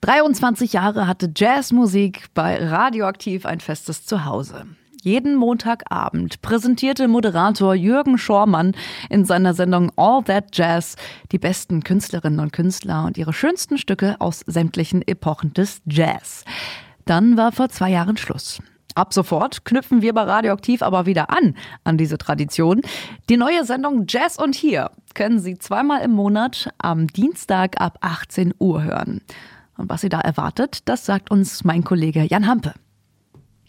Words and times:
23 0.00 0.74
Jahre 0.74 1.08
hatte 1.08 1.28
Jazzmusik 1.34 2.26
bei 2.32 2.64
Radioaktiv 2.64 3.44
ein 3.44 3.58
festes 3.58 4.06
Zuhause. 4.06 4.66
Jeden 5.02 5.34
Montagabend 5.34 6.40
präsentierte 6.40 7.08
Moderator 7.08 7.74
Jürgen 7.74 8.16
Schormann 8.16 8.76
in 9.10 9.24
seiner 9.24 9.54
Sendung 9.54 9.90
All 9.96 10.22
That 10.22 10.56
Jazz 10.56 10.94
die 11.32 11.38
besten 11.38 11.82
Künstlerinnen 11.82 12.38
und 12.38 12.52
Künstler 12.52 13.06
und 13.06 13.18
ihre 13.18 13.32
schönsten 13.32 13.76
Stücke 13.76 14.16
aus 14.20 14.44
sämtlichen 14.46 15.06
Epochen 15.06 15.52
des 15.52 15.82
Jazz. 15.86 16.44
Dann 17.04 17.36
war 17.36 17.50
vor 17.50 17.68
zwei 17.68 17.90
Jahren 17.90 18.16
Schluss. 18.16 18.60
Ab 18.94 19.12
sofort 19.12 19.64
knüpfen 19.64 20.00
wir 20.00 20.12
bei 20.12 20.22
Radioaktiv 20.22 20.82
aber 20.82 21.06
wieder 21.06 21.30
an 21.30 21.56
an 21.82 21.98
diese 21.98 22.18
Tradition. 22.18 22.82
Die 23.28 23.36
neue 23.36 23.64
Sendung 23.64 24.04
Jazz 24.08 24.38
und 24.38 24.54
Hier 24.54 24.90
können 25.14 25.40
Sie 25.40 25.58
zweimal 25.58 26.02
im 26.02 26.12
Monat 26.12 26.70
am 26.78 27.08
Dienstag 27.08 27.80
ab 27.80 27.98
18 28.00 28.54
Uhr 28.58 28.84
hören. 28.84 29.22
Und 29.78 29.88
was 29.88 30.02
Sie 30.02 30.10
da 30.10 30.20
erwartet, 30.20 30.88
das 30.88 31.06
sagt 31.06 31.30
uns 31.30 31.64
mein 31.64 31.84
Kollege 31.84 32.24
Jan 32.24 32.46
Hampe. 32.46 32.74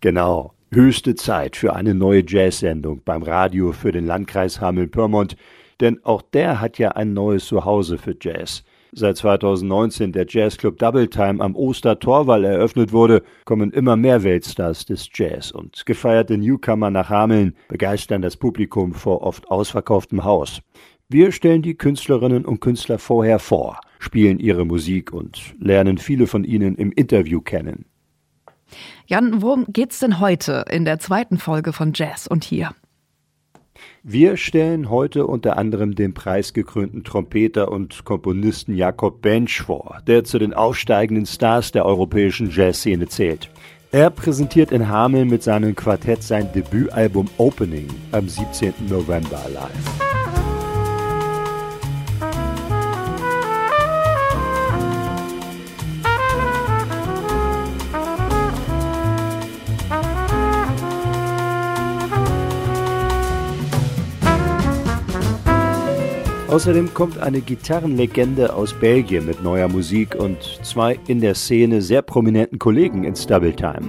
Genau. 0.02 0.53
Höchste 0.71 1.16
Zeit 1.16 1.55
für 1.55 1.75
eine 1.75 1.95
neue 1.95 2.23
Jazz-Sendung 2.27 3.02
beim 3.05 3.23
Radio 3.23 3.71
für 3.71 3.91
den 3.91 4.05
Landkreis 4.05 4.59
Hameln-Pyrmont, 4.59 5.35
denn 5.80 6.03
auch 6.03 6.21
der 6.21 6.59
hat 6.59 6.77
ja 6.77 6.89
ein 6.89 7.13
neues 7.13 7.45
Zuhause 7.45 7.97
für 7.97 8.16
Jazz. 8.19 8.63
Seit 8.91 9.17
2019 9.17 10.11
der 10.11 10.25
Jazzclub 10.27 10.80
Double 10.80 11.07
Time 11.07 11.43
am 11.43 11.55
Ostertorwall 11.55 12.44
eröffnet 12.44 12.91
wurde, 12.91 13.21
kommen 13.45 13.71
immer 13.71 13.95
mehr 13.95 14.23
Weltstars 14.23 14.85
des 14.85 15.09
Jazz 15.13 15.52
und 15.52 15.85
gefeierte 15.85 16.38
Newcomer 16.38 16.89
nach 16.89 17.09
Hameln 17.09 17.55
begeistern 17.67 18.23
das 18.23 18.35
Publikum 18.35 18.94
vor 18.94 19.21
oft 19.21 19.49
ausverkauftem 19.52 20.23
Haus. 20.23 20.61
Wir 21.11 21.31
stellen 21.31 21.63
die 21.63 21.73
Künstlerinnen 21.73 22.45
und 22.45 22.59
Künstler 22.59 22.99
vorher 22.99 23.39
vor, 23.39 23.79
spielen 23.97 24.37
ihre 24.37 24.63
Musik 24.63 25.11
und 25.11 25.55
lernen 25.59 25.97
viele 25.97 26.27
von 26.27 26.43
ihnen 26.43 26.75
im 26.75 26.91
Interview 26.91 27.41
kennen. 27.41 27.85
Jan, 29.07 29.41
worum 29.41 29.65
geht's 29.69 29.97
denn 29.97 30.19
heute 30.19 30.66
in 30.69 30.85
der 30.85 30.99
zweiten 30.99 31.39
Folge 31.39 31.73
von 31.73 31.93
Jazz 31.95 32.27
und 32.27 32.43
hier? 32.43 32.75
Wir 34.03 34.38
stellen 34.38 34.91
heute 34.91 35.25
unter 35.25 35.57
anderem 35.57 35.95
den 35.95 36.13
preisgekrönten 36.13 37.03
Trompeter 37.03 37.71
und 37.71 38.05
Komponisten 38.05 38.75
Jakob 38.75 39.23
Bench 39.23 39.61
vor, 39.61 40.03
der 40.05 40.25
zu 40.25 40.38
den 40.38 40.53
aufsteigenden 40.53 41.25
Stars 41.25 41.71
der 41.71 41.85
europäischen 41.85 42.51
Jazzszene 42.51 43.07
zählt. 43.07 43.49
Er 43.91 44.11
präsentiert 44.11 44.71
in 44.71 44.88
Hameln 44.88 45.27
mit 45.27 45.41
seinem 45.41 45.75
Quartett 45.75 46.21
sein 46.21 46.51
Debütalbum 46.53 47.27
Opening 47.39 47.88
am 48.11 48.29
17. 48.29 48.73
November 48.88 49.41
live. 49.51 50.08
Außerdem 66.50 66.95
kommt 66.95 67.19
eine 67.19 67.42
Gitarrenlegende 67.42 68.52
aus 68.55 68.73
Belgien 68.73 69.28
mit 69.28 69.44
neuer 69.44 69.67
Musik 69.67 70.16
und 70.16 70.38
zwei 70.64 70.97
in 71.06 71.22
der 71.22 71.36
Szene 71.36 71.80
sehr 71.80 72.02
prominenten 72.02 72.58
Kollegen 72.58 73.03
ins 73.03 73.28
Double 73.28 73.53
Time. 73.53 73.86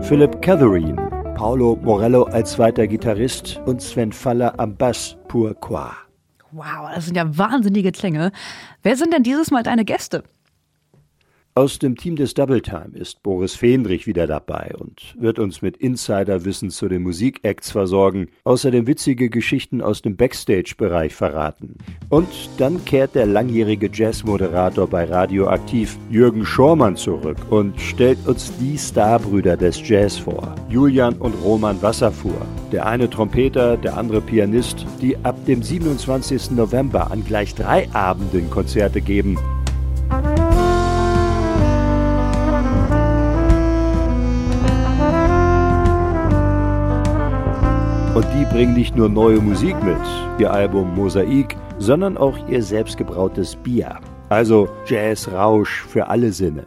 Philip 0.00 0.40
Catherine, 0.40 0.96
Paolo 1.34 1.78
Morello 1.82 2.22
als 2.22 2.52
zweiter 2.52 2.86
Gitarrist 2.86 3.60
und 3.66 3.82
Sven 3.82 4.12
Faller 4.12 4.58
am 4.58 4.74
Bass 4.76 5.18
Pourquoi. 5.28 5.90
Wow, 6.52 6.90
das 6.94 7.04
sind 7.04 7.16
ja 7.18 7.36
wahnsinnige 7.36 7.92
Klänge. 7.92 8.32
Wer 8.82 8.96
sind 8.96 9.12
denn 9.12 9.22
dieses 9.22 9.50
Mal 9.50 9.62
deine 9.62 9.84
Gäste? 9.84 10.24
Aus 11.54 11.78
dem 11.78 11.96
Team 11.98 12.16
des 12.16 12.32
Double 12.32 12.62
Time 12.62 12.92
ist 12.94 13.22
Boris 13.22 13.54
Fendrich 13.56 14.06
wieder 14.06 14.26
dabei 14.26 14.72
und 14.78 15.14
wird 15.18 15.38
uns 15.38 15.60
mit 15.60 15.76
Insiderwissen 15.76 16.70
zu 16.70 16.88
den 16.88 17.02
Musikacts 17.02 17.70
versorgen, 17.70 18.28
außerdem 18.44 18.86
witzige 18.86 19.28
Geschichten 19.28 19.82
aus 19.82 20.00
dem 20.00 20.16
Backstage-Bereich 20.16 21.14
verraten. 21.14 21.76
Und 22.08 22.28
dann 22.56 22.82
kehrt 22.86 23.14
der 23.14 23.26
langjährige 23.26 23.90
Jazzmoderator 23.92 24.86
bei 24.86 25.04
Radioaktiv 25.04 25.98
Jürgen 26.08 26.46
Schormann 26.46 26.96
zurück 26.96 27.36
und 27.50 27.78
stellt 27.78 28.26
uns 28.26 28.50
die 28.58 28.78
Starbrüder 28.78 29.58
des 29.58 29.86
Jazz 29.86 30.16
vor, 30.16 30.54
Julian 30.70 31.16
und 31.16 31.34
Roman 31.44 31.82
Wasserfuhr. 31.82 32.46
Der 32.72 32.86
eine 32.86 33.10
Trompeter, 33.10 33.76
der 33.76 33.98
andere 33.98 34.22
Pianist, 34.22 34.86
die 35.02 35.18
ab 35.22 35.36
dem 35.44 35.62
27. 35.62 36.52
November 36.52 37.10
an 37.10 37.22
gleich 37.26 37.54
drei 37.54 37.90
Abenden 37.92 38.48
Konzerte 38.48 39.02
geben 39.02 39.36
Und 48.14 48.26
die 48.34 48.44
bringen 48.44 48.74
nicht 48.74 48.94
nur 48.94 49.08
neue 49.08 49.40
Musik 49.40 49.74
mit, 49.82 49.96
ihr 50.38 50.52
Album 50.52 50.94
Mosaik, 50.94 51.56
sondern 51.78 52.18
auch 52.18 52.36
ihr 52.46 52.62
selbstgebrautes 52.62 53.56
Bier. 53.56 54.00
Also 54.28 54.68
Jazz-Rausch 54.86 55.82
für 55.88 56.08
alle 56.08 56.30
Sinne. 56.32 56.64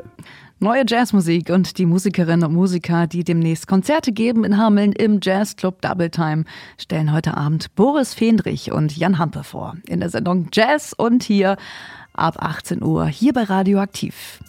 Neue 0.59 0.85
Jazzmusik 0.87 1.51
und 1.51 1.77
die 1.77 1.85
Musikerinnen 1.85 2.47
und 2.47 2.55
Musiker, 2.55 3.05
die 3.05 3.23
demnächst 3.23 3.67
Konzerte 3.67 4.11
geben 4.11 4.43
in 4.43 4.57
Hameln 4.57 4.91
im 4.93 5.19
Jazzclub 5.21 5.83
Double 5.83 6.09
Time, 6.09 6.45
stellen 6.79 7.13
heute 7.13 7.37
Abend 7.37 7.75
Boris 7.75 8.15
Fendrich 8.15 8.71
und 8.71 8.97
Jan 8.97 9.19
Hampe 9.19 9.43
vor. 9.43 9.75
In 9.87 9.99
der 9.99 10.09
Sendung 10.09 10.47
Jazz 10.51 10.93
und 10.97 11.21
hier 11.21 11.57
ab 12.13 12.37
18 12.39 12.81
Uhr 12.81 13.05
hier 13.05 13.33
bei 13.33 13.43
Radioaktiv. 13.43 14.39